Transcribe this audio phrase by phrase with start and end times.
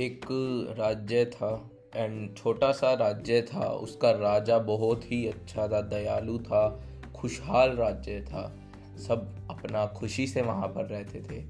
[0.00, 0.26] एक
[0.78, 6.84] राज्य था एंड छोटा सा राज्य था, उसका राजा बहुत ही अच्छा था, दयालु था,
[7.16, 8.56] खुशहाल राज्य था।
[9.06, 11.42] सब अपना खुशी से वहाँ पर रहते थे।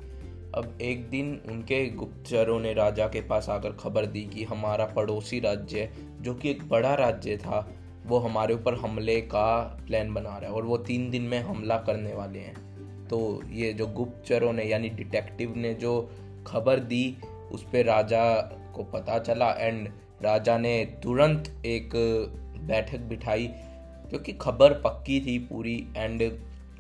[0.55, 5.41] अब एक दिन उनके गुप्तचरों ने राजा के पास आकर खबर दी कि हमारा पड़ोसी
[5.41, 5.91] राज्य,
[6.21, 7.75] जो कि एक बड़ा राज्य था,
[8.07, 11.79] वो हमारे ऊपर हमले का प्लान बना रहा है और वो तीन दिन में हमला
[11.79, 12.71] करने वाले हैं।
[13.09, 16.11] तो ये जो गुप्तचरों ने, यानी डिटेक्टिव ने जो
[16.47, 17.17] खबर दी
[17.53, 18.25] उस पर राजा
[18.75, 19.89] को पता चला एंड
[20.23, 21.91] राजा ने तुरंत एक
[22.61, 23.47] बैठक बिठाई
[24.11, 26.31] क्योंकि खबर पक्की थी पूरी एंड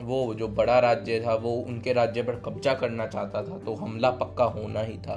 [0.02, 4.10] वो जो बड़ा राज्य था, वो उनके राज्य पर कब्जा करना चाहता था तो हमला
[4.10, 5.15] पक्का होना ही था।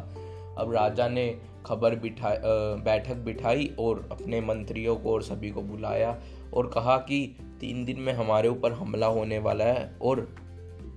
[0.58, 2.30] अब राजा ने खबर बिठा
[2.76, 6.18] बैठक बिठाई और अपने मंत्रियों को और सभी को बुलाया
[6.54, 10.36] और कहा कि तीन दिन में हमारे ऊपर हमला होने वाला है और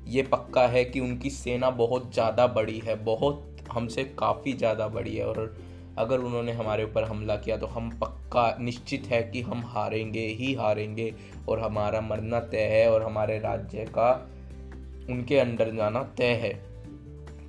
[0.07, 5.17] ये पक्का है कि उनकी सेना बहुत ज़्यादा बड़ी है, बहुत हमसे काफ़ी ज़्यादा बड़ी
[5.17, 5.57] है और
[5.99, 10.53] अगर उन्होंने हमारे ऊपर हमला किया तो हम पक्का निश्चित है कि हम हारेंगे ही
[10.55, 11.13] हारेंगे
[11.49, 14.11] और हमारा मरना तय है और हमारे राज्य का
[15.11, 16.53] उनके अंडर जाना तय है।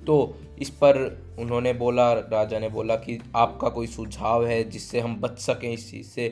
[0.06, 0.96] तो इस पर
[1.38, 5.90] उन्होंने बोला, राजा ने बोला कि आपका कोई सुझाव है जिससे हम बच सकें इस
[5.90, 6.28] चीज़ से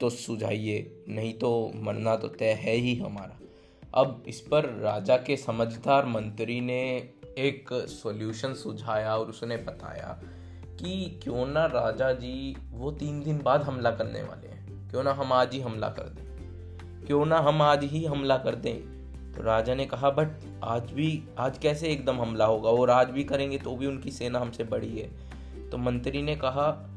[0.00, 3.38] तो सुझाइए, नहीं तो मरना तो तय है ही हमारा।
[3.94, 6.80] अब इस पर राजा के समझदार मंत्री ने
[7.38, 10.20] एक सॉल्यूशन सुझाया और उसने बताया
[10.80, 15.12] कि क्यों ना राजा जी वो तीन दिन बाद हमला करने वाले हैं। क्यों ना
[15.12, 16.28] हम आज ही हमला कर दें।
[17.06, 18.98] क्यों ना हम आज ही हमला कर दें।
[19.32, 22.70] तो राजा ने कहा, बट आज भी, आज कैसे एकदम हमला होगा?
[22.70, 25.10] और आज भी करेंगे तो भी उनकी सेना हमसे बड़ी है।
[25.70, 26.90] तो मंत्री ने कहा,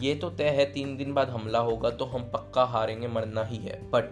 [0.00, 3.56] ये तो तय है, तीन दिन बाद हमला होगा तो हम पक्का हारेंगे, मरना ही
[3.56, 4.04] है। बट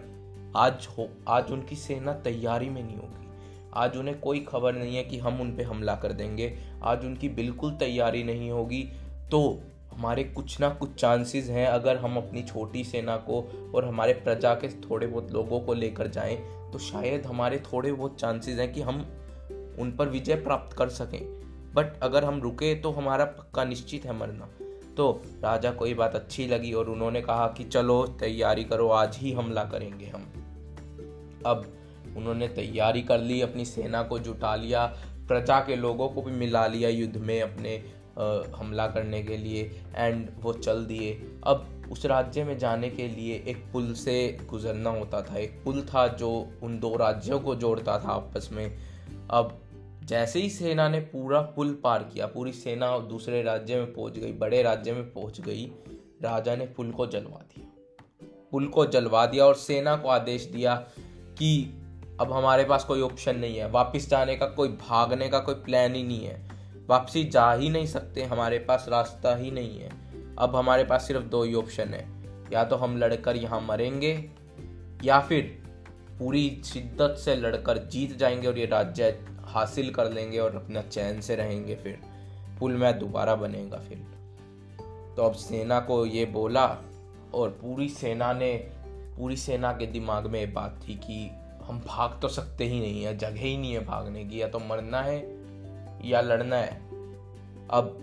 [0.55, 3.28] आज हो, आज उनकी सेना तैयारी में नहीं होगी।
[3.73, 7.29] आज उन्हें कोई खबर नहीं है कि हम उन पर हमला कर देंगे। आज उनकी
[7.29, 8.83] बिल्कुल तैयारी नहीं होगी।
[9.31, 9.61] तो
[9.91, 14.53] हमारे कुछ ना कुछ चांसेस हैं अगर हम अपनी छोटी सेना को और हमारे प्रजा
[14.53, 16.35] के थोड़े बहुत लोगों को लेकर जाएँ
[16.71, 18.95] तो शायद हमारे थोड़े बहुत चांसेस हैं कि हम
[19.79, 21.39] उन पर विजय प्राप्त कर सकें।
[21.73, 24.49] बट अगर हम रुके तो हमारा पक्का निश्चित है मरना।
[24.97, 29.17] तो राजा को ये बात अच्छी लगी और उन्होंने कहा कि चलो, तैयारी करो, आज
[29.17, 30.21] ही हमला करेंगे हम।
[31.45, 31.73] अब
[32.17, 34.85] उन्होंने तैयारी कर ली अपनी सेना को जुटा लिया
[35.27, 37.83] प्रजा के लोगों को भी मिला लिया युद्ध में अपने
[38.19, 43.07] आ, हमला करने के लिए एंड वो चल दिए। अब उस राज्य में जाने के
[43.07, 47.55] लिए एक पुल से गुजरना होता था। एक पुल था जो उन दो राज्यों को
[47.55, 48.77] जोड़ता था आपस में।
[49.31, 49.59] अब
[50.03, 54.31] जैसे ही सेना ने पूरा पुल पार किया पूरी सेना दूसरे राज्य में पहुँच गई
[54.31, 55.71] बड़े राज्य में पहुँच गई
[56.21, 57.67] राजा ने पुल को जलवा दिया।
[58.51, 60.75] पुल को जलवा दिया और सेना को आदेश दिया
[61.37, 61.78] कि
[62.19, 65.95] अब हमारे पास कोई ऑप्शन नहीं है। वापस जाने का, कोई भागने का कोई प्लान
[65.95, 66.49] ही नहीं है।
[66.87, 69.89] वापसी जा ही नहीं सकते, हमारे पास रास्ता ही नहीं है।
[70.39, 74.31] अब हमारे पास सिर्फ़ दो ही ऑप्शन है। या तो हम लड़कर यहाँ मरेंगे,
[75.03, 75.63] या फिर
[76.19, 81.21] पूरी शिद्दत से लड़कर जीत जाएँगे और ये राज्य हासिल कर लेंगे और अपना चैन
[81.21, 81.99] से रहेंगे फिर।
[82.59, 83.97] पुल में दोबारा बनेगा फिर।
[85.17, 86.77] तो अब सेना को ये बोला
[87.33, 88.57] और पूरी सेना ने,
[89.17, 91.31] पूरी सेना के दिमाग में बात थी कि
[91.69, 94.59] हम भाग तो सकते ही नहीं है जगह ही नहीं है भागने की या तो
[94.59, 95.17] मरना है
[96.09, 96.81] या लड़ना है।
[97.71, 97.97] अब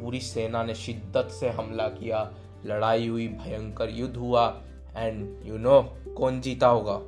[0.00, 2.34] पूरी सेना ने शिद्दत से हमला किया
[2.66, 4.62] लड़ाई हुई भयंकर युद्ध हुआ
[4.96, 5.82] एंड यू नो
[6.18, 7.00] कौन जीता होगा?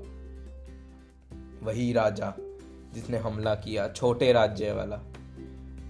[1.62, 2.34] वही राजा
[2.94, 5.00] जिसने हमला किया छोटे राज्य वाला।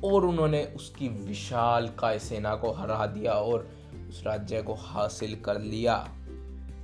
[0.05, 3.69] और उन्होंने उसकी विशाल काय सेना को हरा दिया और
[4.09, 6.09] उस राज्य को हासिल कर लिया।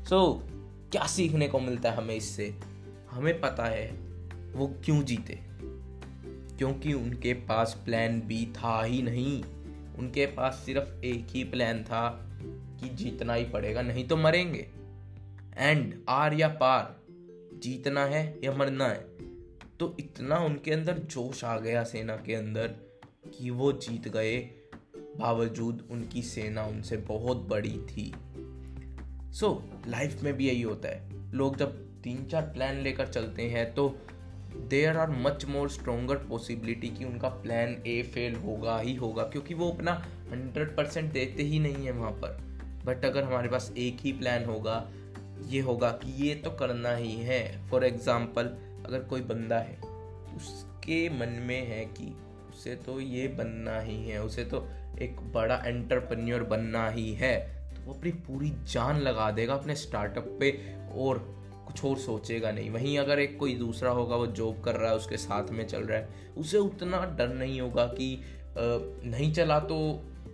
[0.08, 0.54] सो so,
[0.92, 2.73] क्या सीखने को मिलता है हमें इससे?
[3.14, 3.90] हमें पता है
[4.52, 5.40] वो क्यों जीते।
[6.58, 9.44] क्योंकि उनके पास प्लान बी था ही नहीं।
[9.98, 12.30] उनके पास सिर्फ़ एक ही प्लान था
[12.80, 14.68] कि जीतना ही पड़ेगा नहीं तो मरेंगे।
[15.56, 17.00] एंड आर या पार
[17.58, 19.14] जीतना है या मरना है
[19.80, 22.68] तो इतना उनके अंदर जोश आ गया सेना के अंदर
[23.38, 24.38] कि वो जीत गए।
[24.96, 28.14] बावजूद उनकी सेना उनसे बहुत बड़ी थी।
[29.32, 33.42] सो so, लाइफ में भी यही होता है। लोग जब तीन चार प्लान लेकर चलते
[33.48, 33.88] हैं तो
[34.70, 39.54] there are much more stronger possibility कि उनका प्लान ए फेल होगा ही होगा, क्योंकि
[39.54, 39.92] वो अपना
[40.30, 42.36] हंड्रेड परसेंट देते ही नहीं है वहाँ पर।
[42.84, 44.76] बट अगर हमारे पास एक ही प्लान होगा,
[45.48, 48.56] ये होगा कि ये तो करना ही है। फॉर एग्ज़ाम्पल
[48.86, 49.76] अगर कोई बंदा है,
[50.36, 52.14] उसके मन में है कि
[52.48, 54.66] उसे तो ये बनना ही है, उसे तो
[55.02, 57.36] एक बड़ा एंटरप्रेन्योर बनना ही है
[57.74, 60.50] तो वो अपनी पूरी जान लगा देगा अपने स्टार्टअप पे,
[60.96, 61.18] और
[61.66, 64.96] कुछ और सोचेगा नहीं। वहीं अगर एक कोई दूसरा होगा, वो जॉब कर रहा है,
[64.96, 68.18] उसके साथ में चल रहा है, उसे उतना डर नहीं होगा कि
[68.58, 69.76] नहीं चला तो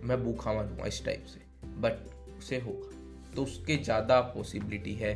[0.03, 1.39] मैं भूखा मरूँगा इस टाइप से।
[1.81, 2.89] बट उसे होगा।
[3.35, 5.13] तो उसके ज़्यादा पॉसिबिलिटी है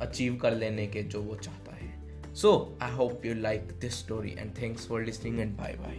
[0.00, 4.34] अचीव कर लेने के जो वो चाहता है। So I hope you like this story
[4.38, 5.96] and thanks for listening and bye bye